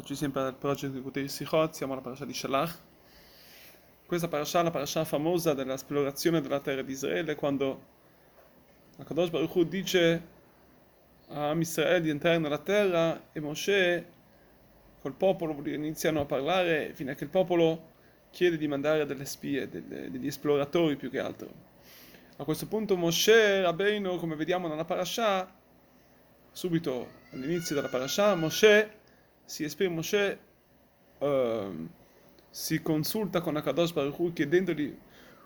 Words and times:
Eccoci 0.00 0.16
sempre 0.16 0.40
al 0.40 0.54
progetto 0.54 0.94
di 0.94 1.02
Kutei 1.02 1.28
Sichot, 1.28 1.74
siamo 1.74 1.92
alla 1.92 2.00
parasha 2.00 2.24
di 2.24 2.32
Shalach. 2.32 2.74
Questa 4.06 4.28
parasha 4.28 4.60
è 4.60 4.62
la 4.62 4.70
parasha 4.70 5.04
famosa 5.04 5.52
dell'esplorazione 5.52 6.40
della 6.40 6.60
terra 6.60 6.80
di 6.80 6.92
Israele, 6.92 7.34
quando 7.34 7.82
Akadosh 8.96 9.28
Baruch 9.28 9.54
Hu 9.54 9.64
dice 9.64 10.22
a 11.28 11.52
Israele 11.52 12.00
di 12.00 12.08
entrare 12.08 12.38
nella 12.38 12.56
terra 12.56 13.24
e 13.30 13.40
Moshe 13.40 14.06
col 15.02 15.12
popolo 15.12 15.54
iniziano 15.68 16.20
a 16.22 16.24
parlare 16.24 16.94
fino 16.94 17.10
a 17.10 17.14
che 17.14 17.24
il 17.24 17.30
popolo 17.30 17.88
chiede 18.30 18.56
di 18.56 18.66
mandare 18.66 19.04
delle 19.04 19.26
spie, 19.26 19.68
delle, 19.68 20.10
degli 20.10 20.28
esploratori 20.28 20.96
più 20.96 21.10
che 21.10 21.18
altro. 21.18 21.52
A 22.36 22.44
questo 22.44 22.66
punto 22.66 22.96
Moshe 22.96 23.60
Rabbeinu, 23.60 24.16
come 24.16 24.34
vediamo 24.34 24.66
nella 24.66 24.86
parasha, 24.86 25.46
subito 26.52 27.06
all'inizio 27.32 27.74
della 27.74 27.88
parasha, 27.88 28.34
Moshe 28.34 28.99
si 29.50 29.64
esprime 29.64 29.94
Moshe, 29.94 30.38
uh, 31.18 31.88
si 32.50 32.80
consulta 32.82 33.40
con 33.40 33.56
Akadosh 33.56 33.90
Baruch 33.90 34.16
Hu 34.16 34.32
chiedendogli 34.32 34.96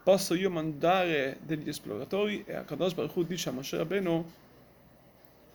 posso 0.03 0.35
io 0.35 0.51
mandare 0.51 1.39
degli 1.41 1.71
esploratori 1.71 2.45
e 2.47 2.55
Akadosh 2.55 2.93
Baruch 2.93 3.17
Hu 3.17 3.25
dice 3.25 3.49
a 3.49 3.53
Moshe 3.53 3.79
Rabbeinu 3.79 4.31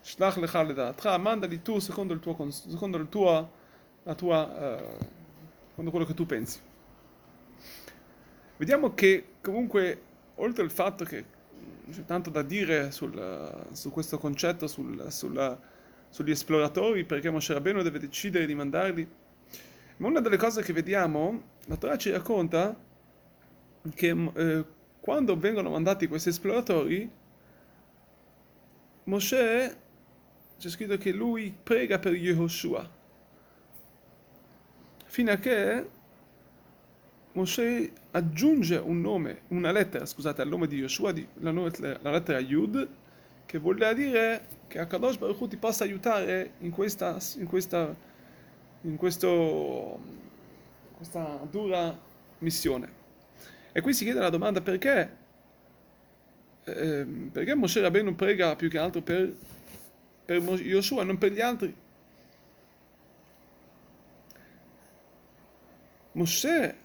Shlach 0.02 0.38
lecha 0.38 0.64
ledatcha, 0.64 1.16
mandali 1.20 1.62
tu 1.62 1.78
secondo, 1.78 2.14
il 2.14 2.20
tuo, 2.20 2.50
secondo 2.50 2.98
il 2.98 3.08
tuo, 3.08 3.52
la 4.02 4.16
tua, 4.16 4.42
uh, 4.42 5.06
secondo 5.70 5.92
quello 5.92 6.06
che 6.08 6.16
tu 6.16 6.26
pensi. 6.26 6.60
Vediamo 8.58 8.96
che 8.96 9.34
comunque, 9.42 10.02
oltre 10.36 10.64
al 10.64 10.72
fatto 10.72 11.04
che 11.04 11.24
c'è 11.92 12.04
tanto 12.06 12.32
da 12.32 12.42
dire 12.42 12.90
sul, 12.90 13.68
su 13.74 13.92
questo 13.92 14.18
concetto, 14.18 14.66
sul, 14.66 15.12
sulla, 15.12 15.60
sugli 16.10 16.32
esploratori 16.32 17.06
perché 17.06 17.30
Moshe 17.30 17.54
Rabbeinu 17.54 17.82
deve 17.82 18.00
decidere 18.00 18.46
di 18.46 18.56
mandarli. 18.56 19.08
Ma 19.98 20.08
una 20.08 20.20
delle 20.20 20.38
cose 20.38 20.62
che 20.62 20.74
vediamo, 20.74 21.44
la 21.66 21.76
Torah 21.76 21.98
ci 21.98 22.10
racconta 22.10 22.76
che 23.94 24.32
eh, 24.34 24.66
quando 25.00 25.38
vengono 25.38 25.70
mandati 25.70 26.08
questi 26.08 26.30
esploratori, 26.30 27.10
Moshe 29.06 29.78
c'è 30.58 30.70
scritto 30.70 30.98
che 30.98 31.12
lui 31.12 31.56
prega 31.64 32.00
per 32.00 32.14
Yehoshua, 32.14 32.90
fino 35.06 35.32
a 35.32 35.38
che 35.38 35.90
Moshe 37.34 37.92
aggiunge 38.12 38.76
un 38.76 39.02
nome, 39.02 39.42
una 39.50 39.72
lettera, 39.72 40.06
scusate, 40.06 40.42
al 40.42 40.48
nome 40.48 40.68
di 40.68 40.78
Yoshua, 40.78 41.14
la, 41.40 41.52
la 41.52 42.12
lettera 42.12 42.40
Yud, 42.40 42.88
che 43.50 43.58
vuol 43.58 43.78
dire 43.96 44.46
che 44.68 44.78
Akadosh 44.78 45.18
Baruch 45.18 45.42
Hu 45.42 45.48
ti 45.48 45.58
possa 45.58 45.84
aiutare 45.84 46.52
in 46.60 46.70
questa, 46.70 47.18
in 47.38 47.48
questa, 47.48 47.96
in 48.82 48.96
questo, 48.96 50.00
questa 50.96 51.40
dura 51.50 52.00
missione. 52.38 52.92
E 53.72 53.82
qui 53.82 53.96
si 53.96 54.04
chiede 54.04 54.20
la 54.20 54.30
domanda 54.30 54.62
perché, 54.62 55.16
eh, 56.64 57.08
perché 57.32 57.56
Moshe 57.56 57.82
Rabbeinu 57.82 58.14
prega 58.14 58.56
più 58.56 58.70
che 58.70 58.78
altro 58.78 59.02
per, 59.02 59.36
per 60.26 60.38
Yoshua, 60.38 61.04
non 61.04 61.18
per 61.18 61.32
gli 61.32 61.42
altri. 61.42 61.76
Moshe, 66.12 66.76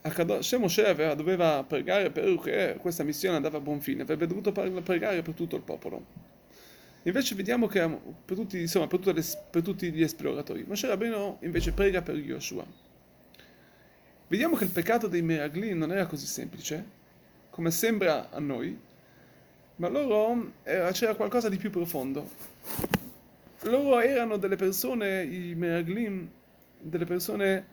se 0.41 0.57
Moshe 0.57 0.87
aveva, 0.87 1.13
doveva 1.13 1.63
pregare 1.63 2.11
perché 2.11 2.79
questa 2.81 3.03
missione 3.03 3.37
andava 3.37 3.59
a 3.59 3.61
buon 3.61 3.83
fine, 3.83 4.01
avrebbe 4.01 4.27
dovuto 4.27 4.51
pregare 4.51 5.21
per 5.21 5.35
tutto 5.35 5.57
il 5.57 5.63
popolo. 5.63 6.24
Invece 7.07 7.35
vediamo 7.35 7.67
che 7.67 7.87
per 8.25 8.37
tutti, 8.37 8.61
insomma, 8.61 8.87
per, 8.87 9.01
le, 9.15 9.23
per 9.51 9.63
tutti 9.63 9.93
gli 9.93 10.03
esploratori, 10.03 10.65
Moshe 10.67 10.87
Rabbeinu 10.87 11.39
invece 11.41 11.73
prega 11.73 12.01
per 12.01 12.17
Yoshua. 12.17 12.65
Vediamo 14.27 14.57
che 14.57 14.65
il 14.65 14.71
peccato 14.71 15.07
dei 15.07 15.21
Meragli 15.21 15.75
non 15.75 15.93
era 15.93 16.07
così 16.07 16.25
semplice, 16.25 17.03
come 17.51 17.71
sembra 17.71 18.31
a 18.31 18.39
noi, 18.41 18.79
ma 19.77 19.89
loro 19.89 20.53
era, 20.63 20.91
c'era 20.93 21.15
qualcosa 21.15 21.51
di 21.51 21.59
più 21.59 21.71
profondo. 21.71 22.31
Loro 23.65 24.01
erano 24.01 24.39
delle 24.39 24.57
persone, 24.57 25.25
i 25.25 25.55
Meraglim, 25.55 26.27
delle 26.81 27.05
persone 27.05 27.73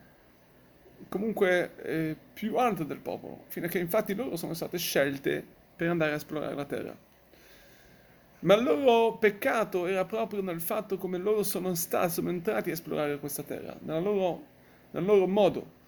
comunque 1.07 1.75
eh, 1.83 2.15
più 2.33 2.57
alte 2.57 2.85
del 2.85 2.99
popolo, 2.99 3.45
fino 3.47 3.67
a 3.67 3.69
che 3.69 3.79
infatti 3.79 4.13
loro 4.13 4.35
sono 4.35 4.53
state 4.53 4.77
scelte 4.77 5.43
per 5.73 5.89
andare 5.89 6.11
a 6.11 6.15
esplorare 6.15 6.53
la 6.53 6.65
terra. 6.65 7.09
Ma 8.41 8.55
il 8.55 8.63
loro 8.63 9.17
peccato 9.17 9.85
era 9.85 10.03
proprio 10.05 10.41
nel 10.41 10.61
fatto 10.61 10.97
come 10.97 11.19
loro 11.19 11.43
sono 11.43 11.75
stati, 11.75 12.13
sono 12.13 12.29
entrati 12.29 12.69
a 12.69 12.73
esplorare 12.73 13.19
questa 13.19 13.43
terra, 13.43 13.75
nel 13.81 14.01
loro, 14.01 14.45
nel 14.91 15.05
loro 15.05 15.27
modo. 15.27 15.79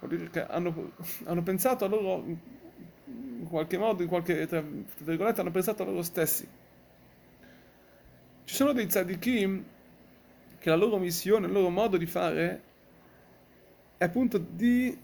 Vuol 0.00 0.10
dire 0.10 0.30
che 0.30 0.44
hanno, 0.44 0.92
hanno, 1.24 1.42
pensato 1.44 1.84
a 1.84 1.88
loro, 1.88 2.24
in 3.06 3.46
qualche 3.48 3.78
modo, 3.78 4.02
in 4.02 4.08
qualche, 4.08 4.48
tra 4.48 4.64
virgolette, 4.98 5.42
hanno 5.42 5.52
pensato 5.52 5.84
a 5.84 5.86
loro 5.86 6.02
stessi. 6.02 6.48
Ci 8.44 8.54
sono 8.54 8.72
dei 8.72 8.86
tzadikim 8.86 9.64
che 10.58 10.70
la 10.70 10.76
loro 10.76 10.98
missione, 10.98 11.46
il 11.46 11.52
loro 11.52 11.70
modo 11.70 11.96
di 11.98 12.06
fare 12.06 12.62
è 13.96 14.02
appunto 14.02 14.38
di 14.38 14.98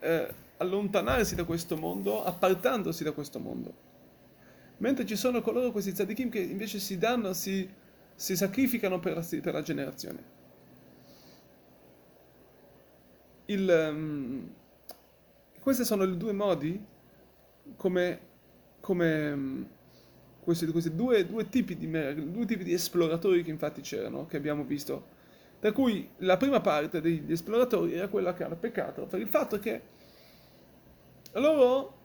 eh, 0.00 0.34
allontanarsi 0.56 1.34
da 1.34 1.44
questo 1.44 1.76
mondo, 1.76 2.24
appartandosi 2.24 3.04
da 3.04 3.12
questo 3.12 3.38
mondo 3.38 3.83
mentre 4.78 5.06
ci 5.06 5.16
sono 5.16 5.40
coloro, 5.40 5.70
questi 5.70 5.92
tzadikim, 5.92 6.28
che 6.30 6.40
invece 6.40 6.78
si 6.78 6.98
danno, 6.98 7.32
si, 7.32 7.68
si 8.14 8.36
sacrificano 8.36 8.98
per 8.98 9.14
la, 9.14 9.26
per 9.40 9.52
la 9.52 9.62
generazione. 9.62 10.32
Il, 13.46 13.90
um, 13.90 14.54
questi 15.60 15.84
sono 15.84 16.04
i 16.04 16.16
due 16.16 16.32
modi 16.32 16.82
come, 17.76 18.20
come 18.80 19.32
um, 19.32 19.68
questi, 20.40 20.66
questi 20.66 20.94
due, 20.94 21.26
due, 21.26 21.48
tipi 21.48 21.76
di, 21.76 21.90
due 21.90 22.46
tipi 22.46 22.64
di 22.64 22.72
esploratori 22.72 23.42
che 23.42 23.50
infatti 23.50 23.80
c'erano, 23.80 24.26
che 24.26 24.36
abbiamo 24.36 24.64
visto. 24.64 25.12
Da 25.60 25.72
cui 25.72 26.10
la 26.18 26.36
prima 26.36 26.60
parte 26.60 27.00
degli 27.00 27.32
esploratori 27.32 27.94
era 27.94 28.08
quella 28.08 28.34
che 28.34 28.44
hanno 28.44 28.56
peccato 28.56 29.06
per 29.06 29.18
il 29.20 29.28
fatto 29.28 29.58
che 29.58 29.80
loro 31.32 32.02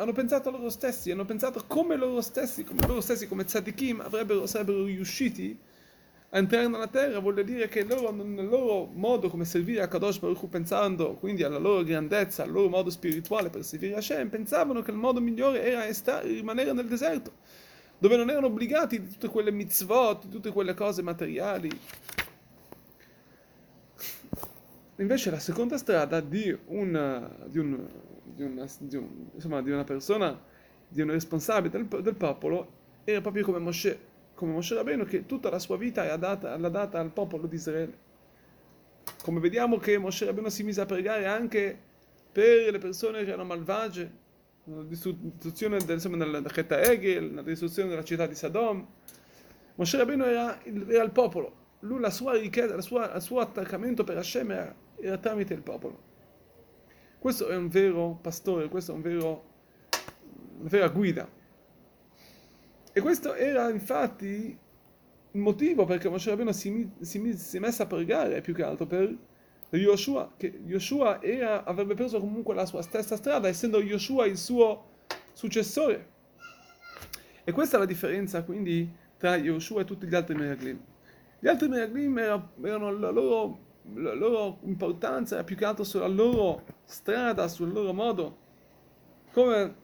hanno 0.00 0.12
pensato 0.12 0.50
loro 0.50 0.70
stessi, 0.70 1.10
hanno 1.10 1.26
pensato 1.26 1.62
come 1.66 1.94
loro 1.94 2.22
stessi, 2.22 2.64
come 2.64 2.86
loro 2.86 3.02
stessi, 3.02 3.28
come 3.28 3.44
tzadikim, 3.44 4.00
avrebbero, 4.00 4.46
sarebbero 4.46 4.84
riusciti 4.84 5.58
a 6.30 6.38
entrare 6.38 6.68
nella 6.68 6.86
terra, 6.86 7.18
vuol 7.18 7.44
dire 7.44 7.68
che 7.68 7.84
loro, 7.84 8.10
nel 8.10 8.48
loro 8.48 8.86
modo 8.86 9.28
come 9.28 9.44
servire 9.44 9.82
a 9.82 9.88
Kadosh 9.88 10.18
Baruch 10.18 10.46
pensando 10.48 11.14
quindi 11.16 11.42
alla 11.42 11.58
loro 11.58 11.82
grandezza, 11.82 12.44
al 12.44 12.50
loro 12.50 12.70
modo 12.70 12.88
spirituale 12.88 13.50
per 13.50 13.62
servire 13.62 13.94
a 13.94 13.98
Hashem, 13.98 14.30
pensavano 14.30 14.80
che 14.80 14.90
il 14.90 14.96
modo 14.96 15.20
migliore 15.20 15.62
era 15.62 15.84
esta- 15.84 16.20
rimanere 16.20 16.72
nel 16.72 16.86
deserto, 16.86 17.32
dove 17.98 18.16
non 18.16 18.30
erano 18.30 18.46
obbligati 18.46 19.02
di 19.02 19.08
tutte 19.10 19.28
quelle 19.28 19.50
mitzvot, 19.50 20.24
di 20.24 20.30
tutte 20.30 20.50
quelle 20.50 20.72
cose 20.72 21.02
materiali. 21.02 21.68
Invece 24.96 25.30
la 25.30 25.38
seconda 25.38 25.76
strada 25.76 26.20
di 26.20 26.56
un, 26.68 27.30
di 27.48 27.58
un 27.58 27.88
di 28.34 28.42
una, 28.42 28.66
di, 28.78 28.96
un, 28.96 29.28
insomma, 29.34 29.62
di 29.62 29.70
una 29.70 29.84
persona, 29.84 30.40
di 30.88 31.00
un 31.00 31.10
responsabile 31.10 31.70
del, 31.70 32.02
del, 32.02 32.14
popolo, 32.14 32.78
era 33.04 33.20
proprio 33.20 33.44
come 33.44 33.58
Moshe, 33.58 33.98
come 34.34 34.52
Moshe 34.52 34.74
Rabbeinu 34.74 35.04
che 35.04 35.26
tutta 35.26 35.50
la 35.50 35.58
sua 35.58 35.76
vita 35.76 36.04
l'ha 36.04 36.16
data, 36.16 36.56
l'ha 36.56 36.68
data 36.68 36.98
al 36.98 37.10
popolo 37.10 37.46
di 37.46 37.56
Israele. 37.56 38.08
Come 39.22 39.40
vediamo 39.40 39.78
che 39.78 39.98
Moshe 39.98 40.24
Rabbeinu 40.24 40.48
si 40.48 40.62
mise 40.62 40.80
a 40.80 40.86
pregare 40.86 41.26
anche 41.26 41.78
per 42.32 42.70
le 42.70 42.78
persone 42.78 43.24
che 43.24 43.28
erano 43.28 43.44
malvagie, 43.44 44.10
la 44.64 44.82
distruzione 44.82 45.78
del, 45.78 45.96
insomma, 45.96 46.16
del 46.16 46.50
Cheta 46.52 46.80
Egel, 46.80 47.34
la 47.34 47.42
distruzione 47.42 47.88
della 47.88 48.04
città 48.04 48.26
di 48.26 48.34
Sodom. 48.34 48.86
Moshe 49.74 49.96
Rabbeinu 49.96 50.24
era 50.24 50.60
era 50.62 51.02
il 51.02 51.10
popolo, 51.10 51.60
lui 51.80 52.00
la 52.00 52.10
sua 52.10 52.36
richiesta, 52.36 52.74
la 52.74 52.82
sua, 52.82 53.14
il 53.14 53.22
suo 53.22 53.40
attaccamento 53.40 54.04
per 54.04 54.18
Hashem 54.18 54.50
era, 54.50 54.74
era 55.00 55.18
tramite 55.18 55.54
il 55.54 55.62
popolo. 55.62 56.08
Questo 57.20 57.48
è 57.48 57.54
un 57.54 57.68
vero 57.68 58.18
pastore, 58.18 58.70
questo 58.70 58.92
è 58.92 58.94
un 58.94 59.02
vero, 59.02 59.44
una 60.60 60.68
vera 60.70 60.88
guida. 60.88 61.28
E 62.94 63.00
questo 63.02 63.34
era 63.34 63.68
infatti 63.68 64.58
il 65.32 65.40
motivo 65.40 65.84
perché 65.84 66.08
Moshe 66.08 66.30
Rabbeinu 66.30 66.50
si, 66.52 66.90
si, 67.00 67.36
si 67.36 67.56
è 67.58 67.60
messo 67.60 67.82
a 67.82 67.86
pregare 67.86 68.40
più 68.40 68.54
che 68.54 68.62
altro 68.62 68.86
per 68.86 69.14
Yoshua, 69.68 70.32
che 70.38 70.62
Yoshua 70.64 71.20
era, 71.20 71.64
avrebbe 71.64 71.92
preso 71.92 72.20
comunque 72.20 72.54
la 72.54 72.64
sua 72.64 72.80
stessa 72.80 73.16
strada, 73.16 73.48
essendo 73.48 73.82
Yoshua 73.82 74.24
il 74.24 74.38
suo 74.38 74.84
successore. 75.34 76.08
E 77.44 77.52
questa 77.52 77.76
è 77.76 77.80
la 77.80 77.84
differenza 77.84 78.42
quindi 78.44 78.90
tra 79.18 79.36
Yoshua 79.36 79.82
e 79.82 79.84
tutti 79.84 80.06
gli 80.06 80.14
altri 80.14 80.36
Meraglim. 80.36 80.80
Gli 81.38 81.48
altri 81.48 81.68
Meraglim 81.68 82.16
erano 82.16 82.98
la 82.98 83.10
loro 83.10 83.68
la 83.94 84.14
loro 84.14 84.58
importanza 84.64 85.38
è 85.38 85.44
più 85.44 85.56
che 85.56 85.64
altro 85.64 85.84
sulla 85.84 86.06
loro 86.06 86.64
strada, 86.90 87.46
sul 87.46 87.72
loro 87.72 87.92
modo, 87.92 88.36
come 89.32 89.74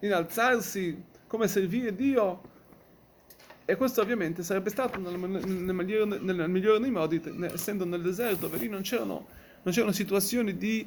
innalzarsi, 0.00 1.02
come 1.26 1.48
servire 1.48 1.94
Dio. 1.94 2.54
E 3.64 3.74
questo 3.76 4.02
ovviamente 4.02 4.42
sarebbe 4.42 4.70
stato 4.70 5.00
nel, 5.00 5.18
nel, 5.18 5.74
migliore, 5.74 6.18
nel 6.20 6.48
migliore, 6.48 6.78
dei 6.78 6.90
modi, 6.90 7.20
essendo 7.50 7.84
nel 7.84 8.02
deserto, 8.02 8.46
dove 8.46 8.58
lì 8.58 8.68
non 8.68 8.82
c'erano, 8.82 9.26
non 9.62 9.74
c'erano 9.74 9.92
situazioni 9.92 10.56
di, 10.56 10.86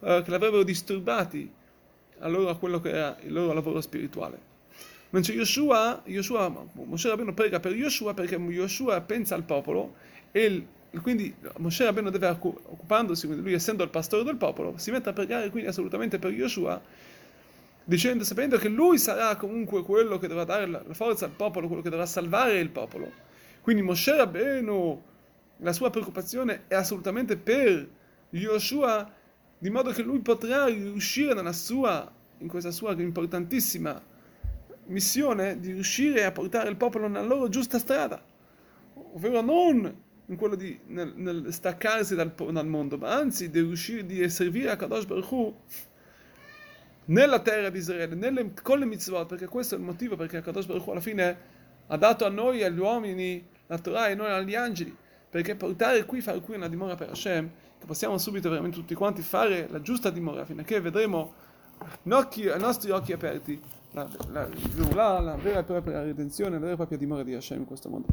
uh, 0.00 0.22
che 0.22 0.30
l'avrebbero 0.30 0.62
disturbati 0.62 1.50
a, 2.18 2.28
loro, 2.28 2.50
a 2.50 2.56
quello 2.56 2.78
che 2.80 2.90
era 2.90 3.16
il 3.22 3.32
loro 3.32 3.52
lavoro 3.52 3.80
spirituale. 3.80 4.48
Mentre 5.10 5.32
Yoshua, 5.32 6.02
Yoshua 6.04 6.68
Moshe 6.74 7.08
Rabbeinu 7.08 7.34
prega 7.34 7.58
per 7.58 7.72
Yoshua 7.72 8.14
perché 8.14 8.36
Yoshua 8.36 9.00
pensa 9.00 9.34
al 9.34 9.42
popolo 9.42 9.94
e 10.30 10.66
quindi 10.98 11.32
Moshe 11.58 11.84
Rabbeinu 11.84 12.10
deve 12.10 12.28
occupandosi, 12.28 13.28
lui 13.40 13.52
essendo 13.52 13.84
il 13.84 13.90
pastore 13.90 14.24
del 14.24 14.36
popolo, 14.36 14.76
si 14.76 14.90
mette 14.90 15.10
a 15.10 15.12
pregare 15.12 15.48
quindi 15.50 15.68
assolutamente 15.68 16.18
per 16.18 16.32
Yoshua 16.32 16.80
dicendo, 17.84 18.24
sapendo 18.24 18.56
che 18.56 18.68
lui 18.68 18.98
sarà 18.98 19.36
comunque 19.36 19.82
quello 19.82 20.18
che 20.18 20.26
dovrà 20.26 20.44
dare 20.44 20.66
la 20.66 20.82
forza 20.90 21.24
al 21.24 21.30
popolo, 21.30 21.66
quello 21.66 21.82
che 21.82 21.90
dovrà 21.90 22.06
salvare 22.06 22.58
il 22.58 22.70
popolo. 22.70 23.10
Quindi 23.60 23.82
Moshe 23.82 24.16
Rabbeinu, 24.16 25.02
la 25.58 25.72
sua 25.72 25.90
preoccupazione 25.90 26.62
è 26.66 26.74
assolutamente 26.74 27.36
per 27.36 27.88
Yoshua, 28.30 29.12
di 29.58 29.70
modo 29.70 29.90
che 29.90 30.02
lui 30.02 30.20
potrà 30.20 30.66
riuscire 30.66 31.34
nella 31.34 31.52
sua, 31.52 32.10
in 32.38 32.48
questa 32.48 32.70
sua 32.70 32.92
importantissima 32.92 34.00
missione 34.86 35.60
di 35.60 35.72
riuscire 35.72 36.24
a 36.24 36.32
portare 36.32 36.68
il 36.68 36.76
popolo 36.76 37.06
nella 37.06 37.26
loro 37.26 37.48
giusta 37.48 37.78
strada, 37.78 38.20
ovvero 38.94 39.40
non 39.40 40.08
in 40.30 40.36
quello 40.36 40.54
di 40.54 40.78
nel, 40.86 41.12
nel 41.16 41.52
staccarsi 41.52 42.14
dal, 42.14 42.32
dal, 42.32 42.66
mondo, 42.66 42.96
ma 42.96 43.14
anzi 43.14 43.50
di 43.50 43.60
riuscire 43.60 44.06
di 44.06 44.28
servire 44.30 44.70
a 44.70 44.76
Kadosh 44.76 45.04
Baruch 45.04 45.30
Hu 45.30 45.54
nella 47.06 47.40
terra 47.40 47.68
di 47.68 47.78
Israele, 47.78 48.14
nelle, 48.14 48.52
con 48.62 48.78
le 48.78 48.86
mitzvot, 48.86 49.26
perché 49.26 49.46
questo 49.46 49.74
è 49.74 49.78
il 49.78 49.84
motivo 49.84 50.14
perché 50.16 50.40
Kadosh 50.40 50.66
Baruch 50.66 50.86
Hu 50.86 50.90
alla 50.92 51.00
fine 51.00 51.36
ha 51.88 51.96
dato 51.96 52.24
a 52.24 52.28
noi, 52.28 52.62
agli 52.62 52.78
uomini, 52.78 53.44
la 53.66 53.78
Torah 53.78 54.08
e 54.08 54.14
noi 54.14 54.30
agli 54.30 54.54
angeli, 54.54 54.96
perché 55.28 55.56
portare 55.56 56.04
qui, 56.04 56.20
fare 56.20 56.40
qui 56.40 56.54
una 56.54 56.68
dimora 56.68 56.94
per 56.94 57.10
Hashem, 57.10 57.50
che 57.80 57.86
possiamo 57.86 58.16
subito 58.16 58.48
veramente 58.48 58.76
tutti 58.76 58.94
quanti 58.94 59.22
fare 59.22 59.66
la 59.68 59.80
giusta 59.80 60.10
dimora, 60.10 60.44
che 60.44 60.80
vedremo 60.80 61.34
ai 62.04 62.60
nostri 62.60 62.90
occhi 62.90 63.12
aperti 63.12 63.60
la, 63.92 64.08
la, 64.30 64.48
la, 64.94 65.18
la 65.18 65.36
vera 65.36 65.60
e 65.60 65.64
propria 65.64 66.02
redenzione, 66.02 66.52
la 66.52 66.58
vera 66.60 66.72
e 66.72 66.76
propria 66.76 66.98
dimora 66.98 67.24
di 67.24 67.34
Hashem 67.34 67.58
in 67.58 67.64
questo 67.64 67.88
mondo. 67.88 68.06